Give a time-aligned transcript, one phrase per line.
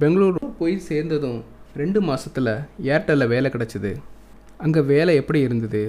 [0.00, 1.38] பெங்களூர் போய் சேர்ந்ததும்
[1.80, 2.50] ரெண்டு மாதத்தில்
[2.92, 3.90] ஏர்டெல்லில் வேலை கிடச்சிது.
[4.64, 5.82] அங்கே வேலை எப்படி இருந்தது?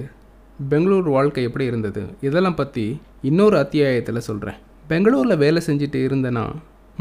[0.68, 2.02] பெங்களூர் வாழ்க்கை எப்படி இருந்தது?
[2.26, 2.84] இதெல்லாம் பற்றி
[3.30, 4.58] இன்னொரு அத்தியாயத்தில் சொல்கிறேன்
[4.90, 6.44] பெங்களூரில் வேலை செஞ்சுட்டு இருந்தேன்னா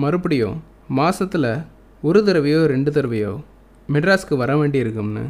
[0.04, 0.58] மறுபடியும்
[1.00, 1.52] மாதத்தில்
[2.02, 3.34] ஒரு தடவையோ ரெண்டு தடவையோ
[3.94, 5.26] மெட்ராஸ்க்கு வர வேண்டியிருக்கும்னு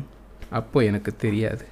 [0.59, 1.65] அப்போ எனக்கு தெரியாது.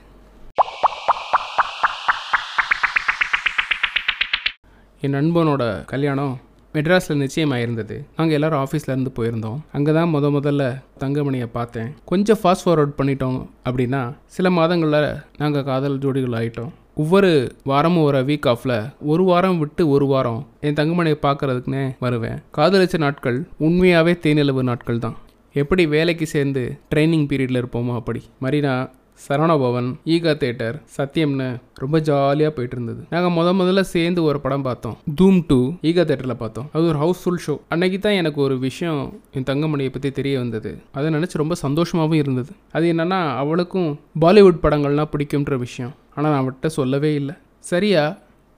[5.03, 6.33] என் நண்பனோட கல்யாணம்
[6.75, 9.57] மெட்ராஸில் நிச்சயமாயிருந்தது நாங்கள் எல்லோரும் ஆஃபீஸ்லேருந்து போயிருந்தோம்.
[9.77, 10.65] அங்கே தான் முத முதல்ல
[11.03, 11.89] தங்கமணியை பார்த்தேன்.
[12.11, 14.03] கொஞ்சம் ஃபாஸ்ட் ஃபார்வர்ட் பண்ணிட்டோம் அப்படின்னா
[14.35, 15.09] சில மாதங்களில்
[15.41, 16.71] நாங்கள் காதல் ஜோடிகள் ஆகிட்டோம்
[17.01, 17.31] ஒவ்வொரு
[17.71, 18.77] வாரமும் ஒரு வீக் ஆஃபில்
[19.11, 22.39] ஒரு வாரம் விட்டு ஒரு வாரம் என் தங்கமணியை பார்க்கறதுக்குன்னே வருவேன்.
[22.57, 25.17] காதலிச்ச நாட்கள் உண்மையாகவே தேனிலவு நாட்கள் தான்
[25.61, 28.21] எப்படி வேலைக்கு சேர்ந்து ட்ரைனிங் பீரியடில் இருப்போமோ அப்படி.
[28.43, 28.73] மரினா
[29.19, 31.47] சரவணபவன் ஈகா தேட்டர் சத்யம்னு
[31.81, 34.95] ரொம்ப ஜாலியாக போயிட்டு இருந்தது நாங்கள் முத முதல்ல சேர்ந்து ஒரு படம் பார்த்தோம்.
[35.19, 36.67] தூம் டூ ஈகா தேட்டரில் பார்த்தோம்.
[36.75, 39.01] அது ஒரு ஹவுஸ்ஃபுல் ஷோ அன்னைக்கு தான் எனக்கு ஒரு விஷயம்
[39.37, 40.71] என் தங்கமணியை பற்றி தெரிய வந்தது.
[40.97, 42.51] அதை நினச்சி ரொம்ப சந்தோஷமாகவும் இருந்தது.
[42.77, 43.89] அது என்னென்னா அவளுக்கும்
[44.25, 45.93] பாலிவுட் படங்கள்லாம் பிடிக்குன்ற விஷயம்.
[46.15, 47.35] ஆனால் நான் அவட்ட சொல்லவே இல்லை.
[47.71, 48.03] சரியா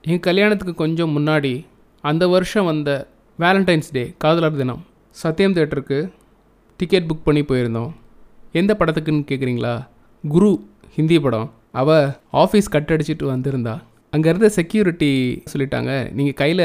[0.04, 1.54] என் கல்யாணத்துக்கு கொஞ்சம் முன்னாடி
[2.04, 2.90] அந்த வருஷம் வந்த
[3.38, 4.82] வேலண்டைன்ஸ் டே காதலர் தினம்
[5.22, 5.98] சத்யம் தேட்டருக்கு
[6.80, 7.92] டிக்கெட் புக் பண்ணி போயிருந்தோம்.
[8.60, 9.74] எந்த படத்துக்குன்னு கேட்குறீங்களா
[10.32, 10.50] குரு
[10.94, 11.48] ஹிந்தி படம்.
[11.80, 12.06] அவள்
[12.42, 13.74] ஆஃபீஸ் கட் அடிச்சிட்டு வந்திருந்தா.
[14.14, 15.08] அங்கே இருந்த செக்யூரிட்டி
[15.52, 16.62] சொல்லிட்டாங்க நீங்கள் கையில்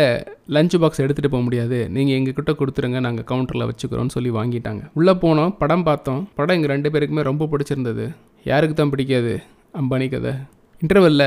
[0.55, 1.79] லஞ்ச் பாக்ஸ் எடுத்துகிட்டு போக முடியாது.
[1.95, 4.83] நீங்கள் எங்ககிட்ட கொடுத்துருங்க நாங்கள் கவுண்டரில் வச்சுக்கிறோன்னு சொல்லி வாங்கிட்டாங்க.
[4.99, 6.21] உள்ளே போனோம் படம் பார்த்தோம்.
[6.37, 8.05] படம் எங்கள் ரெண்டு பேருக்குமே ரொம்ப பிடிச்சிருந்தது.
[8.51, 9.33] யாருக்கு தான் பிடிக்காது?
[9.81, 10.33] அம்பானி கதை
[10.81, 11.25] இன்டர்வெல்ல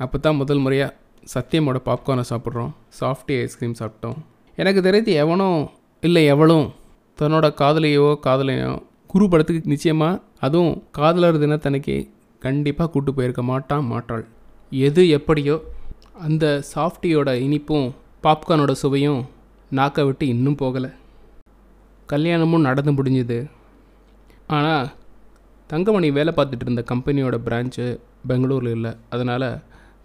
[0.00, 0.90] அப்போ தான் முதல் முறையாக
[1.34, 2.74] சத்தியமோட பாப்கார்னை சாப்பிட்றோம்.
[3.00, 4.18] சாஃப்டி ஐஸ்கிரீம் சாப்பிட்டோம்.
[4.62, 5.60] எனக்கு தெரிஞ்சு எவனும்
[6.02, 6.68] இல்லை எவளும்
[7.18, 8.74] தன்னோட காதலையோ காதலையோ
[9.10, 11.94] குரு படத்துக்கு நிச்சயமாக அதுவும் காதலர் தினத்தன்னைக்கு
[12.44, 14.24] கண்டிப்பாக கூட்டு போயிருக்க மாட்டான் மாட்டாள்.
[14.86, 15.54] எது எப்படியோ
[16.26, 17.86] அந்த சாஃப்டியோட இனிப்பும்
[18.24, 19.20] பாப்கார்னோட சுவையும்
[19.78, 20.90] நாக்கை விட்டு இன்னும் போகலை.
[22.12, 23.38] கல்யாணமும் நடந்து முடிஞ்சுது.
[24.56, 24.90] ஆனால்
[25.70, 27.86] தங்கமணி வேலை பார்த்துட்டு இருந்த கம்பெனியோட பிரான்ச்சு
[28.30, 28.92] பெங்களூரில் இல்லை.
[29.14, 29.48] அதனால்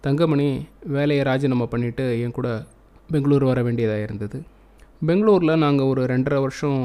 [0.06, 0.48] தங்கமணி
[0.96, 2.50] வேலையை ராஜினாமா பண்ணிவிட்டு என் கூட
[3.13, 4.38] பெங்களூர் வர வேண்டியதாக இருந்தது.
[5.02, 6.81] பெங்களூரில் நாங்கள் ஒரு ரெண்டரை வருஷம்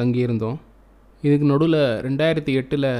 [0.00, 0.58] தங்கியிருந்தோம்.
[1.26, 2.90] இதுக்கு நடுவில் ரெண்டாயிரத்தி எட்டில்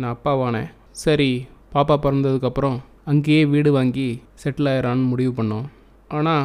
[0.00, 0.68] நான் அப்பாவானேன்
[1.02, 1.30] சரி
[1.74, 2.76] பாப்பா பிறந்ததுக்கப்புறம்
[3.10, 4.08] அங்கேயே வீடு வாங்கி
[4.42, 5.66] செட்டில் ஆயிரான்னு முடிவு பண்ணோம்.
[6.16, 6.44] ஆனால்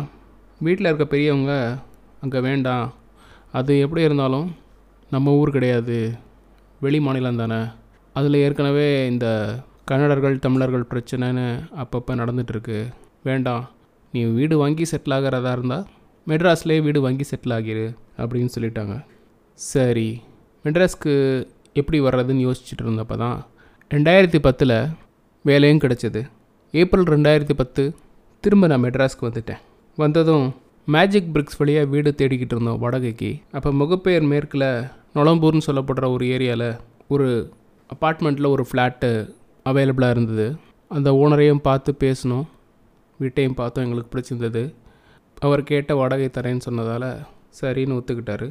[0.65, 1.53] வீட்டில் இருக்க பெரியவங்க
[2.23, 2.87] அங்கே வேண்டாம்.
[3.59, 4.47] அது எப்படி இருந்தாலும்
[5.11, 5.97] நம்ம ஊர் கிடையாது.
[6.85, 7.59] வெளி மாநிலம் தானே.
[8.15, 9.27] அதில் ஏற்கனவே இந்த
[9.91, 11.45] கன்னடர்கள் தமிழர்கள் பிரச்சனைன்னு
[11.83, 12.79] அப்பப்போ நடந்துகிட்ருக்கு
[13.27, 13.63] வேண்டாம்
[14.13, 15.85] நீ வீடு வாங்கி செட்டில் ஆகிறதா இருந்தால்
[16.27, 17.85] மெட்ராஸ்லேயே வீடு வாங்கி செட்டில் ஆகிரு
[18.21, 18.95] அப்படின்னு சொல்லிட்டாங்க.
[19.59, 20.09] சரி
[20.65, 21.13] மெட்ராஸ்க்கு
[21.79, 23.37] எப்படி வர்றதுன்னு யோசிச்சுட்டு இருந்தப்போ தான்
[23.93, 24.75] ரெண்டாயிரத்தி பத்தில்
[25.45, 26.21] வேலையும் கிடச்சிது.
[26.73, 27.83] ஏப்ரல் ரெண்டாயிரத்தி பத்து
[28.43, 29.61] திரும்ப நான் மெட்ராஸ்க்கு வந்துட்டேன்.
[29.97, 30.47] வந்ததும்
[30.87, 33.31] மேஜிக் பிரிக்ஸ் வழியாக வீடு தேடிக்கிட்டு இருந்தோம் வடகைக்கு.
[33.51, 34.67] அப்போ முகப்பெயர் மேற்கில்
[35.17, 36.69] நொளம்பூர்னு சொல்லப்படுற ஒரு ஏரியாவில்
[37.13, 37.27] ஒரு
[37.89, 39.09] அப்பார்ட்மெண்ட்டில் ஒரு ஃப்ளாட்டு
[39.65, 40.47] அவைலபிளாக இருந்தது.
[40.87, 42.45] அந்த ஓனரையும் பார்த்து பேசணும்
[43.19, 44.63] வீட்டையும் பார்த்தோம் எங்களுக்கு பிடிச்சிருந்தது.
[45.45, 47.09] அவர் கேட்ட வாடகை தரேன்னு சொன்னதால்
[47.59, 48.47] சரின்னு ஒத்துக்கிட்டாரு.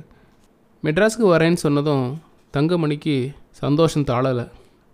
[0.86, 2.04] மெட்ராஸுக்கு வரேன்னு சொன்னதும்
[2.54, 3.14] தங்கமணிக்கு
[3.62, 4.44] சந்தோஷம் தாழலை.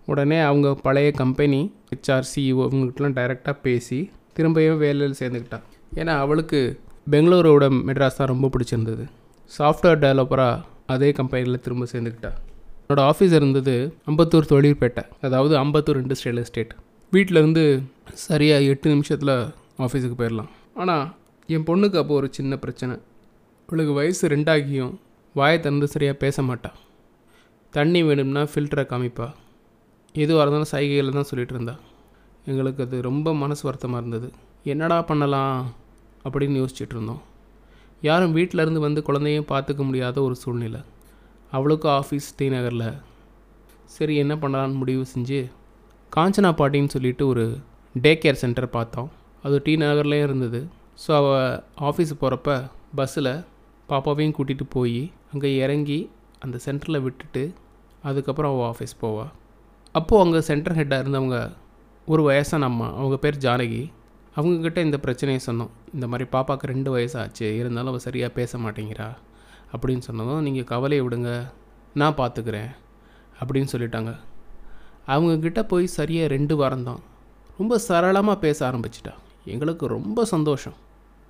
[0.06, 1.58] உடனே அவங்க பழைய கம்பெனி
[1.90, 3.98] ஹெச்ஆர் சிஇஓ இவங்ககிட்டலாம் டைரெக்டாக பேசி
[4.36, 5.58] திரும்பியும் வேலையில் சேர்ந்துக்கிட்டா.
[6.00, 6.60] ஏன்னா அவளுக்கு
[7.10, 9.04] பெங்களூரோட மெட்ராஸ் தான் ரொம்ப பிடிச்சிருந்தது.
[9.58, 12.32] சாஃப்ட்வேர் டெவலப்பராக அதே கம்பெனியில் திரும்ப சேர்ந்துக்கிட்டா.
[12.82, 13.76] என்னோடய ஆஃபீஸ் இருந்தது
[14.10, 16.74] அம்பத்தூர் தொழிற்பேட்டை அதாவது அம்பத்தூர் இண்டஸ்ட்ரியல் எஸ்டேட்
[17.12, 17.64] வீட்டிலேருந்து
[18.26, 19.36] சரியாக எட்டு நிமிஷத்தில்
[19.86, 20.50] ஆஃபீஸுக்கு போயிடலாம்.
[20.74, 21.06] ஆனால்
[21.46, 22.94] என் பொண்ணுக்கு அப்போது ஒரு சின்ன பிரச்சனை.
[23.68, 24.94] அவளுக்கு வயசு ரெண்டாகியும்.
[25.38, 26.70] வாயை திறந்து சரியாக பேச மாட்டா.
[27.74, 29.26] தண்ணி வேணும்னா ஃபில்டரை காமிப்பா.
[30.14, 31.74] எதுவாக இருந்தாலும் சைகையில் தான் சொல்லிகிட்டு இருந்தா.
[32.50, 34.28] எங்களுக்கு அது ரொம்ப மனசு வருத்தமாக இருந்தது.
[34.72, 35.56] என்னடா பண்ணலாம்
[36.24, 37.22] அப்படின்னு யோசிச்சுட்டு இருந்தோம்.
[38.08, 40.82] யாரும் வீட்டில் இருந்து வந்து குழந்தையும் பார்த்துக்க முடியாத ஒரு சூழ்நிலை.
[41.56, 42.88] அவளுக்கும் ஆஃபீஸ் டி நகரில்
[43.96, 45.40] சரி என்ன பண்ணலான்னு முடிவு செஞ்சு
[46.12, 47.44] காஞ்சனா பாட்டின்னு சொல்லிட்டு ஒரு
[47.94, 49.10] டே கேர் சென்டர் பார்த்தோம்.
[49.46, 50.60] அது டி நகர்லேயும் இருந்தது
[51.02, 51.42] ஸோ அவள்
[51.88, 52.50] ஆஃபீஸுக்கு போகிறப்ப
[53.00, 53.32] பஸ்ஸில்
[53.88, 54.98] பாப்பாவையும் கூட்டிகிட்டு போய்
[55.34, 56.00] அங்கே இறங்கி
[56.44, 57.42] அந்த சென்டரில் விட்டுட்டு
[58.08, 59.30] அதுக்கப்புறம் அவள் ஆஃபீஸ் போவாள்
[59.98, 61.38] அப்போது அங்கே சென்டர் ஹெட்டாக இருந்தவங்க
[62.12, 63.82] ஒரு வயசான அம்மா அவங்க பேர் ஜானகி.
[64.38, 65.70] அவங்கக்கிட்ட இந்த பிரச்சனையை சொன்னோம்.
[65.94, 69.08] இந்த மாதிரி பாப்பாவுக்கு ரெண்டு வயசாச்சு இருந்தாலும் அவள் சரியாக பேச மாட்டேங்கிறா
[69.72, 71.30] அப்படின்னு சொன்னதும் நீங்கள் கவலையை விடுங்க
[72.00, 72.70] நான் பார்த்துக்கிறேன்
[73.40, 74.12] அப்படின்னு சொல்லிட்டாங்க.
[75.14, 77.00] அவங்கக்கிட்ட போய் சரியாக ரெண்டு வாரம் தான்.
[77.60, 79.14] ரொம்ப சரளமாக பேச ஆரம்பிச்சிட்டா.
[79.54, 80.76] எங்களுக்கு ரொம்ப சந்தோஷம்.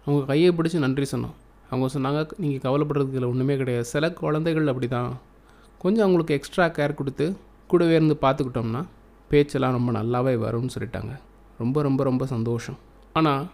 [0.06, 1.36] அவங்க கையை பிடிச்சி நன்றி சொன்னோம்.
[1.70, 3.84] அவங்க சொன்னாங்க நீங்கள் கவலைப்படுறதுக்கு இல்லை ஒன்றுமே கிடையாது.
[3.84, 5.18] சில குழந்தைகள் அப்படி தான்
[5.78, 8.84] கொஞ்சம் அவங்களுக்கு எக்ஸ்ட்ரா கேர் கொடுத்து கூடவே இருந்து பார்த்துக்கிட்டோம்னா
[9.28, 11.18] பேச்செல்லாம் ரொம்ப நல்லாவே வரும்னு சொல்லிட்டாங்க.
[11.58, 12.78] ரொம்ப ரொம்ப ரொம்ப சந்தோஷம்.
[13.12, 13.46] ஆனால்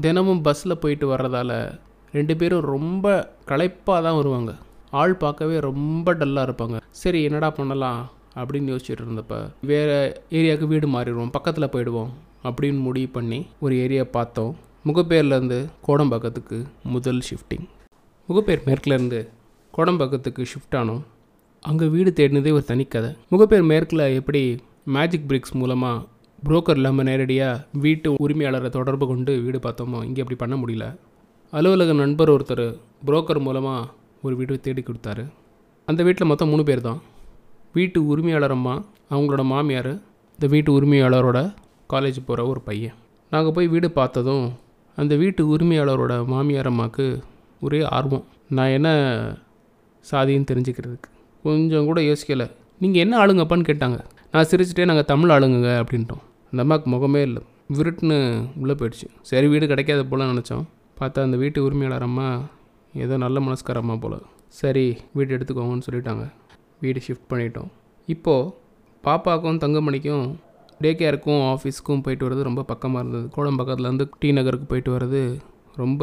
[0.00, 1.78] தினமும் பஸ்ஸில் போயிட்டு வர்றதால
[2.12, 4.54] ரெண்டு பேரும் ரொம்ப களைப்பாக தான் வருவாங்க.
[4.90, 6.80] ஆள் பார்க்கவே ரொம்ப டல்லாக இருப்பாங்க.
[6.90, 8.10] சரி என்னடா பண்ணலாம்?
[8.36, 11.30] அப்படின்னு யோசிச்சுட்டு இருந்தப்ப வேறு ஏரியாவுக்கு வீடு மாறிடுவோம்.
[11.30, 12.08] பக்கத்தில் போயிடுவோம்.
[12.44, 14.56] அப்படின்னு முடிவு பண்ணி ஒரு ஏரியா பார்த்தோம்.
[14.88, 15.56] முகப்பேர்லேருந்து
[15.86, 16.58] கோடம்பாக்கத்துக்கு
[16.92, 17.64] முதல் ஷிஃப்டிங்
[18.28, 19.20] முகப்பேர் மேற்குலேருந்து
[19.74, 21.00] கோடம்பாக்கத்துக்கு ஷிஃப்ட் ஆனோம்.
[21.62, 24.42] அங்கே வீடு தேடினதே ஒரு தனிக்கதை முகப்பேர் மேற்கில் எப்படி
[24.96, 26.04] மேஜிக் பிரிக்ஸ் மூலமாக
[26.46, 30.86] புரோக்கர் இல்லாமல் நேரடியாக வீட்டு உரிமையாளரை தொடர்பு கொண்டு வீடு பார்த்தோமோ இங்கே அப்படி பண்ண முடியல.
[31.52, 32.66] அலுவலக நண்பர் ஒருத்தர்
[33.08, 33.90] புரோக்கர் மூலமாக
[34.26, 35.24] ஒரு வீடு தேடி கொடுத்தாரு.
[35.88, 37.00] அந்த வீட்டில் மொத்தம் மூணு பேர் தான்.
[37.78, 38.76] வீட்டு உரிமையாளர் அம்மா
[39.12, 39.92] அவங்களோட மாமியார்
[40.36, 41.40] இந்த வீட்டு உரிமையாளரோட
[41.94, 42.96] காலேஜ் போகிற ஒரு பையன்.
[43.32, 44.46] நாங்கள் போய் வீடு பார்த்ததும்
[44.98, 47.04] அந்த வீட்டு உரிமையாளரோட மாமியார் அம்மாவுக்கு
[47.60, 48.24] ஒரே ஆர்வம்.
[48.48, 48.88] நான் என்ன
[50.10, 51.08] சாதின்னு தெரிஞ்சுக்கிறதுக்கு?
[51.42, 52.46] கொஞ்சம் கூட யோசிக்கலை.
[52.78, 53.98] நீங்கள் என்ன ஆளுங்கப்பான்னு கேட்டாங்க.
[54.32, 56.22] நான் சிரிச்சிட்டே நாங்கள் தமிழ் ஆளுங்க அப்படின்ட்டோம்.
[56.50, 57.42] அந்த அம்மாவுக்கு முகமே இல்லை.
[57.76, 58.18] விருட்டுன்னு
[58.56, 59.06] உள்ளே போயிடுச்சு.
[59.22, 60.64] சரி வீடு கிடைக்காத போல நினச்சோம்.
[61.00, 62.28] பார்த்தா அந்த வீட்டு உரிமையாளர் அம்மா
[62.94, 64.18] ஏதோ நல்ல மனசுக்கார அம்மா போல்.
[64.60, 66.24] சரி வீடு எடுத்துக்கோங்கன்னு சொல்லிட்டாங்க.
[66.80, 67.70] வீடு ஷிஃப்ட் பண்ணிட்டோம்.
[68.06, 68.52] இப்போது
[69.04, 70.26] பாப்பாவுக்கும் தங்கமணிக்கும்
[70.82, 73.26] டே கேருக்கும் ஆஃபீஸ்க்கும் போயிட்டு வர்றது ரொம்ப பக்கமாக இருந்தது.
[73.36, 75.22] கோடம்பக்கத்துலேருந்து டி நகருக்கு போயிட்டு வர்றது
[75.82, 76.02] ரொம்ப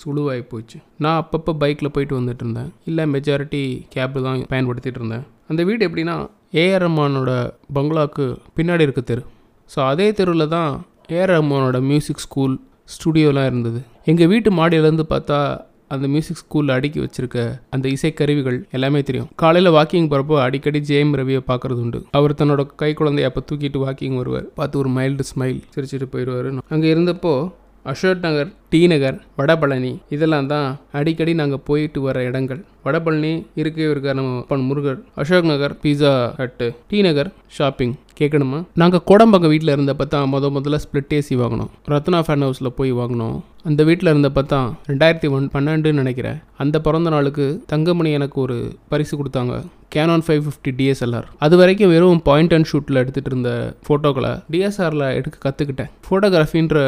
[0.00, 0.78] சுழுவாகி போச்சு.
[1.04, 2.68] நான் அப்பப்போ பைக்கில் போயிட்டு வந்துட்டு இருந்தேன்.
[2.90, 3.62] இல்லை மெஜாரிட்டி
[3.94, 5.24] கேப் தான் பயன்படுத்திட்டு இருந்தேன்.
[5.50, 6.14] அந்த வீடு எப்படின்னா
[6.62, 7.32] ஏஆர் ரஹ்மானோட
[7.76, 8.24] பங்களாவுக்கு
[8.58, 9.22] பின்னாடி இருக்க தெரு.
[9.70, 10.70] ஸோ அதே தெருவில் தான்
[11.16, 12.54] ஏஆர் ரஹ்மானோட மியூசிக் ஸ்கூல்
[12.94, 13.80] ஸ்டுடியோலாம் இருந்தது.
[14.10, 15.38] எங்கள் வீட்டு மாடியிலேருந்து பார்த்தா
[15.88, 19.28] அந்த மியூசிக் ஸ்கூலில் அடுக்கி வச்சிருக்க அந்த இசைக்கருவிகள் எல்லாமே தெரியும்.
[19.36, 22.00] காலையில் வாக்கிங் போகிறப்போ அடிக்கடி ஜேஎம் ரவியை பார்க்கறது உண்டு.
[22.10, 24.48] அவர் தன்னோட கை குழந்தைய அப்போ தூக்கிட்டு வாக்கிங் வருவார்.
[24.54, 27.34] பார்த்து ஒரு மைல்டு ஸ்மைல் சிரிச்சிட்டு போயிடுவார் அங்கே இருந்தப்போ
[27.82, 29.92] அசோக் நகர் டிநகர் வடபழனி.
[30.14, 30.66] இதெல்லாம் தான்
[30.98, 32.62] அடிக்கடி நாங்கள் போயிட்டு வர இடங்கள்.
[32.86, 33.30] வடபழனி
[33.60, 34.98] இருக்கவே இருக்கார் நம்ம அப்பன் Murugar.
[35.20, 36.66] Ashok Nagar pizza hut.
[36.90, 37.94] T Nagar shopping.
[38.18, 41.70] கேட்கணுமா நாங்கள் கோடம்பாக்கம் வீட்டில் இருந்தப்போ தான் முத முதல்ல ஸ்ப்ளிட் ஏசி வாங்கினோம்.
[41.92, 43.34] ரத்னா ஃபேன் ஹவுஸில் போய் வாங்கினோம்.
[43.68, 46.38] அந்த வீட்டில் இருந்தப்போ தான் ரெண்டாயிரத்தி ஒன் பன்னெண்டுன்னு நினைக்கிறேன்.
[46.62, 48.56] அந்த பிறந்த நாளுக்கு தங்கமணி எனக்கு ஒரு
[48.92, 49.56] பரிசு கொடுத்தாங்க.
[49.94, 53.50] கேனான் ஃபைவ் ஃபிஃப்டி டிஎஸ்எல்ஆர் அது வரைக்கும் வெறும் பாயிண்ட் அண்ட் ஷூட்டில் எடுத்துகிட்டு இருந்த
[53.86, 56.78] ஃபோட்டோக்களை டிஎஸ்ஆரில் எடுக்க கற்றுக்கிட்டேன் ஃபோட்டோகிராஃபின்ற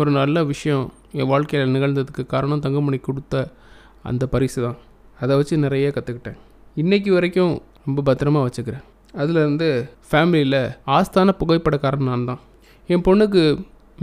[0.00, 0.86] ஒரு நல்ல விஷயம்
[1.20, 3.44] என் வாழ்க்கையில் நிகழ்ந்ததுக்கு காரணம் தங்கமணி கொடுத்த
[4.10, 4.78] அந்த பரிசு தான்.
[5.22, 6.40] அதை வச்சு நிறைய கற்றுக்கிட்டேன்
[6.82, 7.54] இன்றைக்கி வரைக்கும்
[7.86, 8.84] ரொம்ப பத்திரமா வச்சுக்கிறேன்.
[9.20, 9.68] அதுலேருந்து
[10.10, 10.60] ஃபேமிலியில்
[10.96, 12.40] ஆஸ்தான புகைப்படக்காரன் நான் தான்.
[12.88, 13.42] என் பொண்ணுக்கு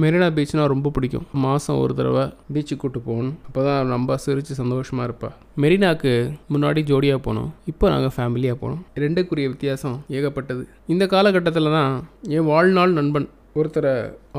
[0.01, 1.25] மெரினா பீச்னால் ரொம்ப பிடிக்கும்.
[1.43, 2.23] மாதம் ஒரு தடவை
[2.53, 3.35] பீச்சுக்கு கூட்டு போகணும்.
[3.47, 6.11] அப்போ தான் ரொம்ப சிரித்து சந்தோஷமாக இருப்பாள் மெரினாக்கு
[6.53, 7.49] முன்னாடி ஜோடியாக போனோம்.
[7.71, 8.81] இப்போ நாங்கள் ஃபேமிலியாக போனோம்.
[9.03, 10.63] ரெண்டுக்குரிய வித்தியாசம் ஏகப்பட்டது.
[10.93, 11.91] இந்த காலகட்டத்தில் தான்
[12.37, 13.27] என் வாழ்நாள் நண்பன்
[13.59, 13.93] ஒருத்தரை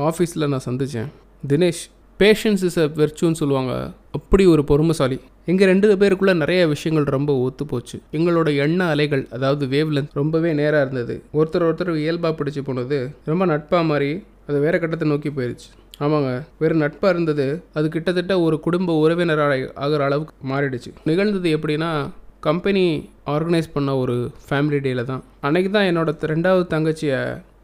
[0.07, 1.11] ஆஃபீஸில் நான் சந்தித்தேன்
[1.51, 1.83] தினேஷ்.
[2.19, 3.73] பேஷன்ஸ் இஸ் அ வெர்ச்சுன்னு சொல்லுவாங்க.
[4.11, 5.17] அப்படி ஒரு பொறுமைசாலி.
[5.51, 7.97] எங்கள் ரெண்டு பேருக்குள்ளே நிறைய விஷயங்கள் ரொம்ப ஒத்து போச்சு.
[8.17, 11.15] எங்களோட எண்ண அலைகள் அதாவது வேவ்லென்த் ரொம்பவே நேராக இருந்தது.
[11.33, 14.09] ஒருத்தர் ஒருத்தர் இயல்பாக பிடிச்சி போனது ரொம்ப நட்பாக மாதிரி
[14.47, 15.67] அது வேற கட்டத்தை நோக்கி போயிடுச்சு
[16.05, 16.31] ஆமாங்க.
[16.61, 20.91] வெறும் நட்பாக இருந்தது அது கிட்டத்தட்ட ஒரு குடும்ப உறவினராக ஆகிற அளவுக்கு மாறிடுச்சு.
[21.03, 21.91] நிகழ்ந்தது எப்படின்னா
[22.39, 22.85] கம்பெனி
[23.25, 24.15] ஆர்கனைஸ் பண்ண ஒரு
[24.49, 25.23] ஃபேமிலி டேல தான்.
[25.41, 27.19] அன்னைக்கு தான் என்னோட ரெண்டாவது தங்கச்சியை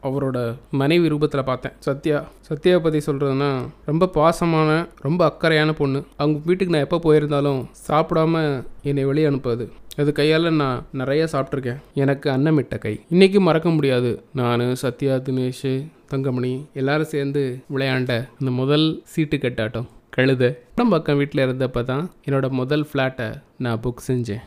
[0.08, 0.38] அவரோட
[0.80, 1.74] மனைவி ரூபத்தில் பார்த்தேன்.
[1.86, 2.18] சத்யா
[2.48, 3.50] சத்யாவை பற்றி சொல்கிறதுனா
[3.90, 4.70] ரொம்ப பாசமான
[5.06, 6.00] ரொம்ப அக்கறையான பொண்ணு.
[6.16, 8.42] அவங்க வீட்டுக்கு நான் எப்போ போயிருந்தாலும் சாப்பிடாம
[8.90, 9.66] என்னை வெளியே அனுப்பாது.
[10.02, 12.94] அது கையால் நான் நிறைய சாப்பிட்ருக்கேன் எனக்கு அன்னமிட்ட கை.
[13.14, 14.12] இன்றைக்கும் மறக்க முடியாது.
[14.40, 15.72] நான் சத்யா தினேஷ்
[16.12, 17.42] தங்கமணி எல்லாரும் சேர்ந்து
[17.74, 20.44] விளையாண்ட அந்த முதல் சீட்டு கட்டாட்டம் கழுத.
[20.92, 23.28] பக்கம் வீட்டில் இருந்தப்போ தான் என்னோட முதல் ஃப்ளாட்டை
[23.64, 24.42] நான் புக் செஞ்சேன்.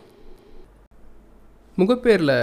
[1.77, 2.37] முகப்பேரில்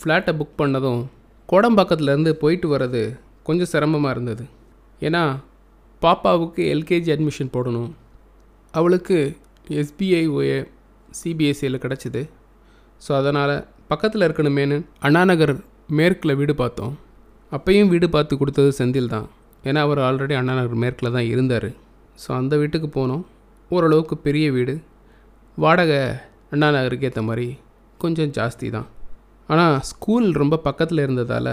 [0.00, 1.02] ஃப்ளாட்டை புக் பண்ணதும்
[1.50, 3.02] கோடம்பாக்கத்துலேருந்து போயிட்டு வர்றது
[3.46, 4.44] கொஞ்சம் சிரமமாக இருந்தது.
[5.06, 5.22] ஏன்னா
[6.02, 7.90] பாப்பாவுக்கு எல்கேஜி அட்மிஷன் போடணும்.
[8.74, 9.18] அவளுக்கு
[9.80, 10.58] எஸ்பிஐ ஓஏ
[11.18, 12.22] சிபிஎஸ்சியில் கிடச்சிது.
[13.04, 13.54] ஸோ அதனால்
[13.92, 14.76] பக்கத்தில் இருக்கணுமேனு
[15.06, 15.54] அண்ணாநகர்
[15.98, 16.94] மேற்கில் வீடு பார்த்தோம்.
[17.52, 19.26] அப்பையும் வீடு பார்த்து கொடுத்தது செந்தில் தான்.
[19.68, 21.68] ஏன்னா அவர் ஆல்ரெடி அண்ணாநகர் மேற்கில் தான் இருந்தார்.
[22.22, 23.24] ஸோ அந்த வீட்டுக்கு போனோம்.
[23.70, 24.74] ஓரளவுக்கு பெரிய வீடு.
[25.64, 26.02] வாடகை
[26.54, 27.48] அண்ணாநகருக்கு ஏற்ற மாதிரி
[28.04, 28.88] கொஞ்சம் ஜாஸ்தி தான்.
[29.52, 31.52] ஆனால் ஸ்கூல் ரொம்ப பக்கத்தில் இருந்ததால்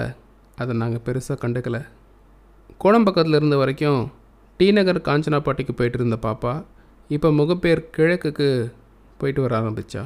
[0.61, 1.81] அதை நாங்கள் பெருசாக கண்டுக்கலை.
[2.81, 4.01] கோடம் பக்கத்தில் இருந்த வரைக்கும்
[4.59, 6.53] டி நகர் காஞ்சனாப்பாட்டிக்கு போயிட்டு இருந்த பாப்பா
[7.09, 8.47] இப்போ முகப்பேர் கிழக்குக்கு
[9.19, 10.03] போயிட்டு வர ஆரம்பித்தா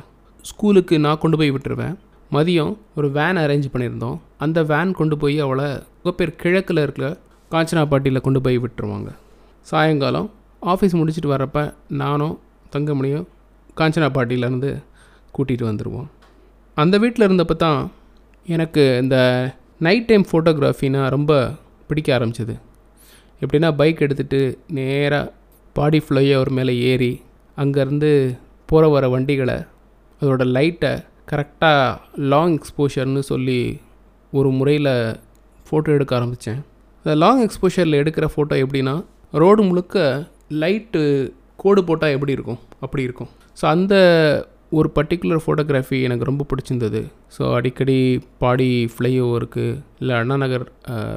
[0.50, 1.96] ஸ்கூலுக்கு நான் கொண்டு போய் விட்டுருவேன்.
[2.36, 4.18] மதியம் ஒரு வேன் அரேஞ்ச் பண்ணியிருந்தோம்.
[4.46, 5.68] அந்த வேன் கொண்டு போய் அவளை
[6.04, 7.08] முகப்பேர் கிழக்கில் இருக்கிற
[7.52, 9.10] காஞ்சனாப்பாட்டியில் கொண்டு போய் விட்டுருவாங்க.
[9.72, 10.30] சாயங்காலம்
[10.74, 11.60] ஆஃபீஸ் முடிச்சுட்டு வரப்ப
[12.04, 12.38] நானும்
[12.76, 13.28] தங்கமணியும்
[13.82, 14.72] காஞ்சனாப்பாட்டியிலேருந்து
[15.36, 16.08] கூட்டிகிட்டு வந்துடுவோம்
[16.78, 17.92] அந்த வீட்டில் இருந்தப்போ தான்
[18.46, 19.18] எனக்கு இந்த
[19.80, 21.52] நைட் டைம் ஃபோட்டோகிராஃபினா ரொம்ப
[21.88, 22.56] பிடிக்க ஆரம்பிச்சது.
[23.42, 25.34] எப்படின்னா பைக் எடுத்துகிட்டு நேராக
[25.74, 27.22] பாடி ஃப்ளைஓவர் மேலே ஏறி
[27.58, 29.58] அங்கேருந்து போகிற வர வண்டிகளை
[30.22, 30.92] அதோட லைட்டை
[31.32, 33.80] கரெக்டாக லாங் எக்ஸ்போஷர்னு சொல்லி
[34.32, 34.94] ஒரு முறையில்
[35.68, 36.60] ஃபோட்டோ எடுக்க ஆரம்பித்தேன்
[37.06, 40.28] அந்த லாங் எக்ஸ்போஷரில் எடுக்கிற ஃபோட்டோ எப்படின்னா ரோடு முழுக்க
[40.62, 42.60] லைட்டு கோடு போட்டால் எப்படி இருக்கும்?
[42.80, 43.30] அப்படி இருக்கும்.
[43.62, 43.96] ஸோ அந்த
[44.72, 47.00] ஒரு பர்டிகுலர் ஃபோட்டோகிராஃபி எனக்கு ரொம்ப பிடிச்சிருந்தது.
[47.38, 47.96] ஸோ அடிக்கடி
[48.38, 49.64] பாடி ஃப்ளைஓவருக்கு
[50.00, 50.66] இல்லை அண்ணா நகர்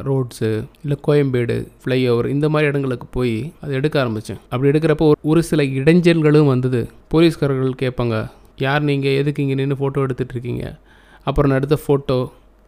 [0.02, 0.50] ரோட்ஸு
[0.82, 6.46] இல்லை கோயம்பேடு ஃப்ளைஓவர் இந்த மாதிரி இடங்களுக்கு போய் அதை எடுக்க ஆரம்பித்தேன் அப்படி எடுக்கிறப்போ ஒரு- சில இடைஞ்சல்களும்
[6.46, 6.80] வந்தது.
[7.08, 8.16] போலீஸ்காரர்கள் கேட்பாங்க
[8.56, 10.64] யார் நீங்கள் எதுக்கு இங்கே நின்று ஃபோட்டோ எடுத்துகிட்டு இருக்கீங்க?
[11.26, 12.18] அப்புறம் நான் எடுத்த ஃபோட்டோ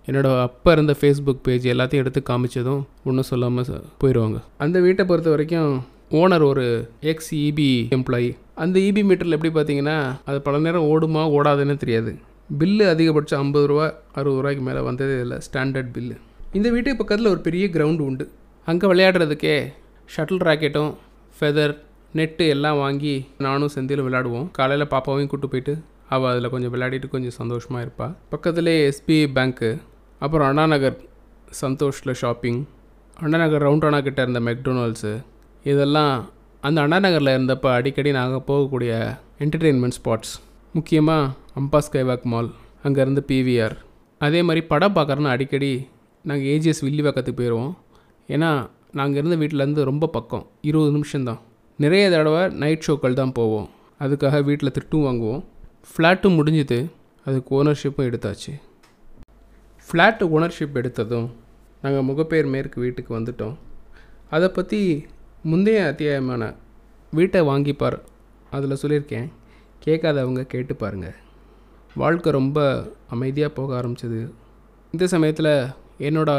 [0.08, 5.72] என்னோட அப்போ இருந்த ஃபேஸ்புக் பேஜ் எல்லாத்தையும் எடுத்து காமிச்சதும் ஒன்றும் சொல்லாமல் போயிடுவாங்க அந்த வீட்டை பொறுத்த வரைக்கும்
[6.12, 6.64] ஓனர் ஒரு
[7.02, 9.96] எக்ஸ்இபி எம்ப்ளாயி அந்த இபி மீட்டரில் எப்படி பார்த்தீங்கன்னா
[10.28, 12.10] அது பல நேரம் ஓடுமா ஓடாதுன்னு தெரியாது.
[12.58, 13.86] பில்லு அதிகபட்சம் ஐம்பது ரூபா
[14.18, 16.16] அறுபது ரூபாய்க்கு மேலே வந்ததே இல்லை ஸ்டாண்டர்ட் பில்லு
[16.58, 18.24] இந்த வீட்டுக்கு பக்கத்தில் ஒரு பெரிய கிரவுண்டு உண்டு.
[18.66, 19.56] அங்கே விளையாடுறதுக்கே
[20.08, 20.92] ஷட்டில் ராக்கெட்டும்
[21.38, 21.74] ஃபெதர்
[22.18, 24.46] நெட்டு எல்லாம் வாங்கி நானும் செந்திலும் விளையாடுவோம்.
[24.58, 25.74] காலையில் பாப்பாவையும் கூட்டு போயிட்டு
[26.14, 29.70] அவள் அதில் கொஞ்சம் விளையாடிட்டு கொஞ்சம் சந்தோஷமாக இருப்பாள் பக்கத்துலேயே எஸ்பிஐ பேங்க்கு
[30.20, 30.96] அப்புறம் அண்ணா நகர்
[31.62, 32.60] சந்தோஷில் ஷாப்பிங்
[33.24, 35.12] அண்ணா நகர் ரவுண்டானா கிட்டே இருந்த மெக்டொனால்ட்ஸு
[35.64, 36.14] இதெல்லாம்
[36.66, 38.92] அந்த அண்ணா நகரில் இருந்தப்போ அடிக்கடி நாங்கள் போகக்கூடிய
[39.44, 40.30] என்டர்டெயின்மெண்ட் ஸ்பாட்ஸ்
[40.72, 41.24] முக்கியமாக
[41.60, 42.48] அம்பா ஸ்கைவாக் மால்
[42.84, 43.74] அங்கேருந்து பிவிஆர்
[44.20, 45.88] அதே மாதிரி படம் பார்க்குறோன்னு அடிக்கடி
[46.22, 47.74] நாங்கள் ஏஜிஎஸ் வில்லிவாக்கத்துக்கு போயிடுவோம்
[48.28, 48.50] ஏன்னா
[48.92, 51.40] நாங்கள் இருந்த வீட்டிலேருந்து ரொம்ப பக்கம் இருபது நிமிஷம்தான்.
[51.78, 53.68] நிறைய தடவை நைட் ஷோக்கள் தான் போவோம்.
[54.00, 55.42] அதுக்காக வீட்டில் திட்டும் வாங்குவோம்.
[55.90, 56.78] ஃப்ளாட்டும் முடிஞ்சுது
[57.26, 58.52] அதுக்கு ஓனர்ஷிப்பும் எடுத்தாச்சு.
[59.88, 61.28] ஃப்ளாட்டு ஓனர்ஷிப் எடுத்ததும்
[61.82, 63.54] நாங்கள் முகப்பேர் மேற்கு வீட்டுக்கு வந்துட்டோம்.
[64.30, 64.80] அதை பற்றி
[65.50, 66.42] முந்தைய அத்தியாயமான
[67.16, 67.96] வீட்டை வாங்கிப்பார்
[68.56, 69.26] அதில் சொல்லியிருக்கேன்.
[69.84, 71.16] கேட்காதவங்க கேட்டு பாருங்கள்
[72.02, 72.58] வாழ்க்கை ரொம்ப
[73.14, 74.20] அமைதியாக போக ஆரம்பிச்சது.
[74.94, 75.52] இந்த சமயத்தில்
[76.08, 76.30] என்னோட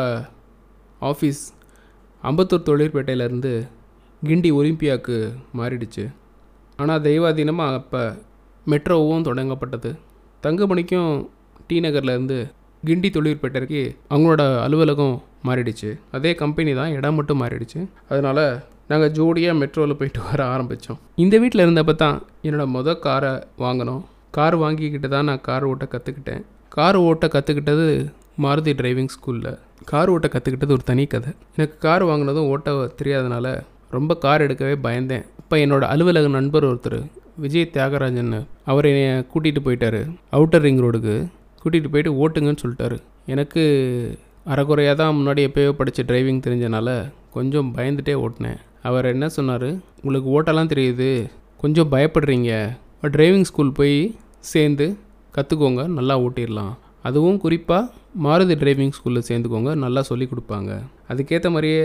[1.11, 1.43] ஆஃபீஸ்
[2.23, 3.53] அம்பத்தூர் தொழிற்பேட்டையிலேருந்து
[4.27, 5.17] கிண்டி ஒலிம்பியாவுக்கு
[5.59, 6.05] மாறிடுச்சு.
[6.81, 8.03] ஆனால் தெய்வாதீனமாக அப்போ
[8.73, 9.91] மெட்ரோவும் தொடங்கப்பட்டது.
[10.43, 11.11] தங்கமணிக்கும்
[11.67, 12.37] டி நகர்லேருந்து
[12.89, 13.83] கிண்டி தொழிற்பேட்டைக்கு
[14.13, 15.17] அவங்களோட அலுவலகம்
[15.49, 15.91] மாறிடுச்சு.
[16.17, 17.81] அதே கம்பெனி தான் இடம் மட்டும் மாறிடுச்சு.
[18.11, 18.47] அதனால்
[18.91, 23.31] நாங்கள் ஜோடியாக மெட்ரோவில் போயிட்டு வர ஆரம்பித்தோம் இந்த வீட்டில் இருந்தப்போ தான் என்னோடய மொதல் காரை
[23.63, 24.03] வாங்கினோம்.
[24.37, 26.43] கார் வாங்கிக்கிட்டு தான் நான் கார் ஓட்ட கற்றுக்கிட்டேன்
[26.75, 27.85] கார் ஓட்ட கற்றுக்கிட்டது
[28.43, 29.51] மாருதி டிரைவிங் ஸ்கூலில்.
[29.91, 31.31] கார் ஓட்ட கற்றுக்கிட்டது ஒரு தனி கதை.
[31.55, 33.53] எனக்கு கார் வாங்கினதும் ஓட்ட தெரியாதனால
[33.95, 35.25] ரொம்ப கார் எடுக்கவே பயந்தேன்.
[35.41, 36.99] இப்போ என்னோடய அலுவலக நண்பர் ஒருத்தர்
[37.43, 38.33] விஜய் தியாகராஜன்
[38.71, 40.01] அவர் என்னை கூட்டிகிட்டு போயிட்டார்.
[40.35, 41.15] அவுட்டர் ரிங் ரோடுக்கு
[41.63, 42.97] கூட்டிகிட்டு போயிட்டு ஓட்டுங்கன்னு சொல்லிட்டாரு.
[43.33, 43.63] எனக்கு
[44.53, 46.89] அறகுறையாக தான் முன்னாடி எப்போயோ படித்த டிரைவிங் தெரிஞ்சனால
[47.35, 48.59] கொஞ்சம் பயந்துட்டே ஓட்டினேன்.
[48.87, 49.69] அவர் என்ன சொன்னார்?
[50.05, 51.09] உங்களுக்கு ஓட்டெல்லாம் தெரியுது.
[51.61, 52.51] கொஞ்சம் பயப்படுறீங்க.
[53.15, 53.97] டிரைவிங் ஸ்கூல் போய்
[54.51, 54.85] சேர்ந்து
[55.35, 56.73] கற்றுக்கோங்க நல்லா ஓட்டிடலாம்.
[57.07, 57.91] அதுவும் குறிப்பாக
[58.25, 59.71] மாருதி டிரைவிங் ஸ்கூலில் சேர்ந்துக்கோங்க.
[59.83, 60.71] நல்லா சொல்லி கொடுப்பாங்க.
[61.11, 61.81] அதுக்கேற்ற மாதிரியே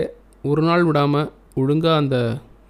[0.51, 1.29] ஒரு நாள் விடாமல்
[1.61, 2.17] ஒழுங்காக அந்த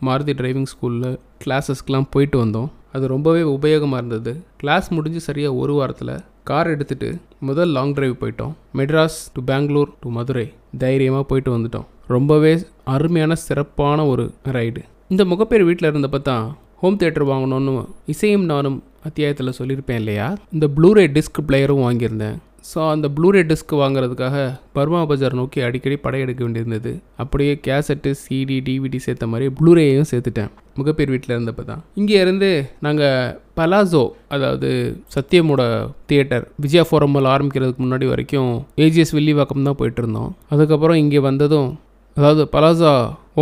[0.07, 2.69] மாருதி டிரைவிங் ஸ்கூலில் கிளாஸஸ்க்கெலாம் போயிட்டு வந்தோம்.
[2.95, 4.31] அது ரொம்பவே உபயோகமாக இருந்தது.
[4.61, 6.15] கிளாஸ் முடிஞ்சு சரியாக ஒரு வாரத்தில்
[6.49, 8.53] கார் எடுத்துகிட்டு முதல் லாங் டிரைவ் போயிட்டோம்.
[8.77, 10.45] Madras to Bangalore to Madurai.
[10.77, 11.87] தைரியமாக போயிட்டு வந்துட்டோம்.
[12.07, 16.45] ரொம்பவே அருமையான சிறப்பான ஒரு ரைடு இந்த முகப்பேர் வீட்டில் இருந்தப்போ தான்
[16.81, 20.27] ஹோம் தியேட்டர் வாங்கணும்னு இசையும் நானும் அத்தியாயத்தில் சொல்லியிருப்பேன் இல்லையா?
[20.51, 22.37] இந்த ப்ளூரே டிஸ்க் பிளேயரும் வாங்கியிருந்தேன்.
[22.69, 24.35] ஸோ அந்த ப்ளூரே டிஸ்க் வாங்குறதுக்காக
[24.75, 26.91] பர்மா பஜார் நோக்கி அடிக்கடி படையெடுக்க வேண்டியிருந்தது.
[27.21, 30.51] அப்படியே கேசட்டு சிடி டிவிடி சேர்த்த மாதிரி ப்ளூரேயும் சேர்த்துட்டேன்.
[30.79, 31.81] முகப்பேர் வீட்டில் இருந்தப்போ தான்.
[31.99, 32.49] இங்கே இருந்து
[32.85, 34.03] நாங்கள் பலாசோ
[34.35, 34.69] அதாவது
[35.15, 35.61] சத்தியமோட
[36.09, 38.51] தியேட்டர் விஜயா ஃபோரம்மல் ஆரம்பிக்கிறதுக்கு முன்னாடி வரைக்கும்
[38.85, 40.31] ஏஜிஎஸ் வில்லிவாக்கம் தான் போயிட்டு இருந்தோம்.
[40.55, 41.69] அதுக்கப்புறம் இங்கே வந்ததும்
[42.17, 42.93] அதாவது பலாசா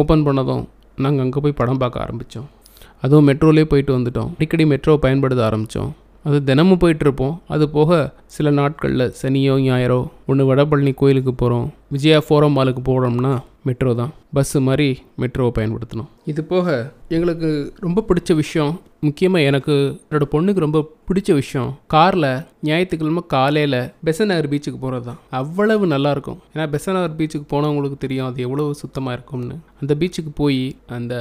[0.01, 0.63] ஓப்பன் பண்ணதும்
[1.05, 2.47] நாங்கள் அங்கே போய் படம் பார்க்க ஆரம்பித்தோம்
[3.05, 4.31] அதுவும் மெட்ரோலே போயிட்டு வந்துட்டோம்.
[4.37, 5.91] அடிக்கடி மெட்ரோ பயன்படுத்த ஆரம்பித்தோம்
[6.23, 7.39] அது தினமும் போயிட்டுருப்போம்.
[7.47, 7.91] அது போக
[8.25, 13.33] சில நாட்களில் சனியோ ஞாயிறோ ஒன்று வடபழனி கோயிலுக்கு போகிறோம் விஜயா ஃபோரம் மாலுக்கு போகிறோம்னா
[13.67, 14.11] மெட்ரோ தான்.
[14.35, 14.87] பஸ்ஸு மாதிரி
[15.21, 16.09] மெட்ரோவை பயன்படுத்தணும்.
[16.31, 16.67] இது போக
[17.15, 17.49] எங்களுக்கு
[17.85, 18.73] ரொம்ப பிடிச்ச விஷயம்
[19.07, 19.73] முக்கியமாக எனக்கு
[20.07, 22.29] என்னோடய பொண்ணுக்கு ரொம்ப பிடிச்ச விஷயம் காரில்
[22.67, 25.19] ஞாயிற்றுக்கிழமை காலையில் பெசநகர் பீச்சுக்கு போகிறது தான்.
[25.39, 29.57] அவ்வளவு நல்லாயிருக்கும் ஏன்னா பெசநகர் பீச்சுக்கு போனவங்களுக்கு தெரியும் அது எவ்வளவு சுத்தமாக இருக்கும்னு.
[29.81, 30.61] அந்த பீச்சுக்கு போய்
[30.97, 31.15] அந்த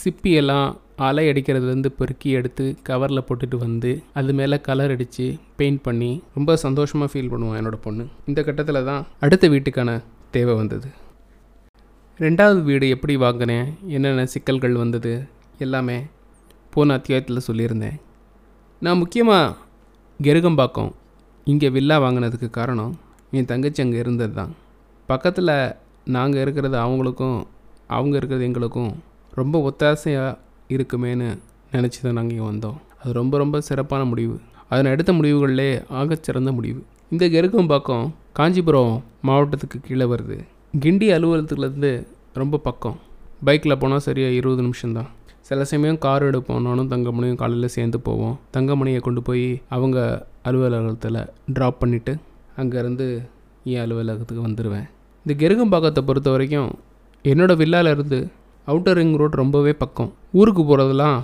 [0.00, 0.68] சிப்பியெல்லாம்
[1.06, 5.26] அலை அடிக்கிறதுலேருந்து பெருக்கி எடுத்து கவரில் போட்டுட்டு வந்து அது மேலே கலர் அடித்து
[5.60, 8.04] பெயிண்ட் பண்ணி ரொம்ப சந்தோஷமாக ஃபீல் பண்ணுவோம் என்னோட பொண்ணு.
[8.32, 9.96] இந்த கட்டத்தில் தான் அடுத்த வீட்டுக்கான
[10.36, 10.88] தேவை வந்தது.
[12.22, 13.68] ரெண்டாவது வீடு எப்படி வாங்கினேன்?
[13.88, 15.12] என்னென்ன சிக்கல்கள் வந்தது?
[15.58, 15.96] எல்லாமே
[16.70, 17.96] போன அத்தியாயத்தில் சொல்லியிருந்தேன்.
[18.82, 19.56] நான் முக்கியமாக
[20.20, 20.92] கெருகம்பாக்கம்
[21.46, 22.92] இங்கே வில்லா வாங்கினதுக்கு காரணம்
[23.30, 24.52] என் தங்கச்சி அங்கே இருந்தது தான்
[25.08, 25.54] பக்கத்தில்
[26.04, 27.46] நாங்கள் இருக்கிறது அவங்களுக்கும்
[27.86, 28.92] அவங்க இருக்கிறது எங்களுக்கும்
[29.32, 31.28] ரொம்ப ஒத்தாசையாக இருக்குமேன்னு
[31.72, 32.78] நினச்சி தான் நாங்கள் இங்கே வந்தோம்.
[33.00, 34.40] அது ரொம்ப ரொம்ப சிறப்பான முடிவு.
[34.68, 36.80] அதன் எடுத்த முடிவுகளிலே ஆகச்சிறந்த முடிவு.
[37.10, 40.38] இந்த கெருகம்பாக்கம் காஞ்சிபுரம் மாவட்டத்துக்கு கீழே வருது.
[40.82, 42.96] கிண்டி அலுவலகத்துலேருந்து ரொம்ப பக்கம்.
[43.44, 45.10] பைக்கில் போனால் சரியாக இருபது நிமிஷம்தான்.
[45.40, 48.38] சில சமயம் கார் எடுப்போம் நானும் தங்கமணியும் காலையில் சேர்ந்து போவோம்.
[48.52, 51.20] தங்கமணியை கொண்டு போய் அவங்க அலுவலகத்தில்
[51.54, 52.12] ட்ராப் பண்ணிவிட்டு
[52.56, 53.06] அங்கேருந்து
[53.64, 54.86] என் அலுவலகத்துக்கு வந்துடுவேன்
[55.24, 56.70] இந்த கெருகம்பாக்கத்தை பொறுத்த வரைக்கும்
[57.24, 58.30] என்னோடய வில்லாலேருந்து
[58.66, 60.12] அவுட்டர் ரிங் ரோட் ரொம்பவே பக்கம்.
[60.32, 61.18] ஊருக்கு போகிறதெல்லாம்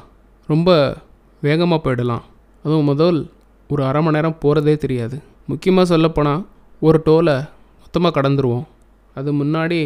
[0.47, 0.97] ரொம்ப
[1.41, 2.25] வேகமாக போயிடலாம்.
[2.65, 3.31] அதுவும் முதல்
[3.69, 5.19] ஒரு அரை மணி நேரம் போகிறதே தெரியாது.
[5.47, 6.47] முக்கியமாக சொல்லப்போனால்
[6.81, 7.49] ஒரு டோலை
[7.81, 8.67] மொத்தமாக கடந்துருவோம்.
[9.21, 9.81] அது முன்னாடி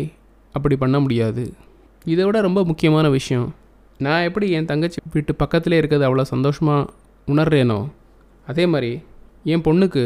[0.54, 1.44] அப்படி பண்ண முடியாது.
[2.04, 3.48] இதை விட ரொம்ப முக்கியமான விஷயம்
[3.98, 6.90] நான் எப்படி என் தங்கச்சி வீட்டு பக்கத்திலே இருக்கிறது அவ்வளோ சந்தோஷமாக
[7.26, 7.80] உணர்றேனோ
[8.46, 8.90] அதே மாதிரி
[9.52, 10.04] என் பொண்ணுக்கு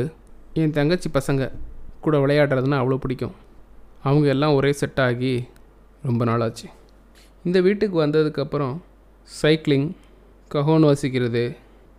[0.61, 1.51] என் தங்கச்சி பசங்க
[2.01, 3.35] கூட விளையாடுறதுன்னா அவ்வளோ பிடிக்கும்.
[4.03, 5.33] அவங்க எல்லாம் ஒரே செட் ஆகி
[6.03, 6.67] ரொம்ப நாளாச்சு.
[7.45, 8.75] இந்த வீட்டுக்கு வந்ததுக்கப்புறம்
[9.43, 9.89] சைக்கிளிங்
[10.55, 11.43] கஹோன் வசிக்கிறது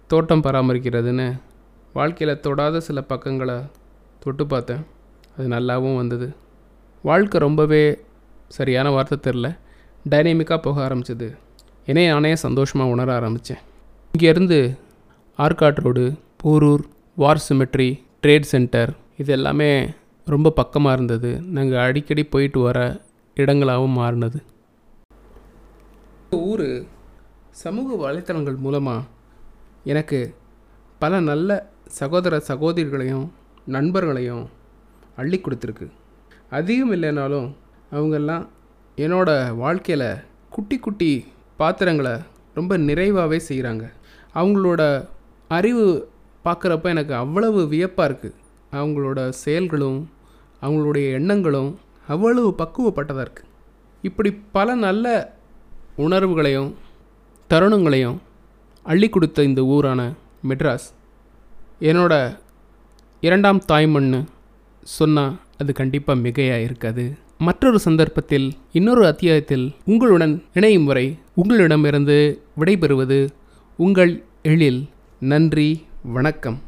[0.09, 1.27] தோட்டம் பராமரிக்கிறதுன்னு
[1.93, 3.57] வாழ்க்கையில் தொடாத சில பக்கங்களை
[4.19, 4.83] தொட்டு பார்த்தேன்.
[5.37, 6.27] அது நல்லாவும் வந்தது.
[7.07, 7.83] வாழ்க்கை ரொம்பவே
[8.55, 9.47] சரியான வார்த்தை தெரில.
[10.11, 11.27] டைனமிக்காக போக ஆரம்பிச்சது.
[11.89, 13.61] என்னை நானே சந்தோஷமாக உணர ஆரம்பித்தேன்
[14.13, 14.57] இங்கேருந்து
[15.45, 16.03] Arcot road
[16.41, 16.83] Porur
[17.21, 17.87] war cemetery
[18.23, 18.91] trade centre
[19.21, 19.69] இது எல்லாமே
[20.33, 21.31] ரொம்ப பக்கமாக இருந்தது.
[21.55, 22.79] நாங்கள் அடிக்கடி போயிட்டு வர
[23.37, 24.39] இடங்களாகவும் மாறினது.
[26.49, 26.67] ஊர்
[27.63, 29.07] சமூக வலைத்தளங்கள் மூலமாக
[29.93, 30.19] எனக்கு
[31.03, 31.49] பல நல்ல
[31.99, 33.27] சகோதர சகோதரிகளையும்
[33.75, 34.45] நண்பர்களையும்
[35.15, 35.87] அள்ளி கொடுத்துருக்கு.
[36.51, 37.47] அதிகம் இல்லைனாலும்
[37.91, 38.45] அவங்கெல்லாம்
[38.97, 40.09] என்னோட வாழ்க்கையில்
[40.49, 41.11] குட்டி குட்டி
[41.59, 42.13] பாத்திரங்களை
[42.55, 43.85] ரொம்ப நிறைவாகவே செய்கிறாங்க
[44.35, 44.81] அவங்களோட
[45.49, 45.85] அறிவு
[46.45, 48.37] பார்க்குறப்ப எனக்கு அவ்வளவு வியப்பாக இருக்குது
[48.73, 49.99] அவங்களோட செயல்களும்
[50.61, 51.71] அவங்களுடைய எண்ணங்களும்
[52.07, 53.47] அவ்வளவு பக்குவப்பட்டதாக இருக்குது
[54.03, 55.05] இப்படி பல நல்ல
[55.97, 56.71] உணர்வுகளையும்
[57.49, 58.17] தருணங்களையும்
[58.85, 60.01] அள்ளி கொடுத்த இந்த ஊரான
[60.47, 60.87] மெட்ராஸ்
[61.81, 62.13] என்னோட
[63.23, 64.19] இரண்டாம் தாய்மண்ணு
[64.83, 67.17] சொன்னால் அது கண்டிப்பாக மிகையாக இருக்காது.
[67.37, 73.29] மற்றொரு சந்தர்ப்பத்தில் இன்னொரு அத்தியாயத்தில் உங்களுடன் இணையும் வரை உங்களிடமிருந்து விடைபெறுவது
[73.77, 74.89] உங்கள் எழில்.
[75.19, 76.61] நன்றி வணக்கம்.